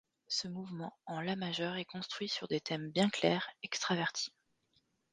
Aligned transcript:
Ce 0.27 0.47
mouvement 0.47 0.97
en 1.05 1.21
la 1.21 1.35
majeur 1.35 1.75
est 1.75 1.85
construit 1.85 2.27
sur 2.27 2.47
des 2.47 2.59
thèmes 2.59 2.89
bien 2.89 3.11
clairs, 3.11 3.47
extravertis. 3.61 4.33